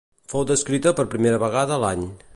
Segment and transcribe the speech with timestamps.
[0.31, 2.13] Fou descrita per primera vegada l'any.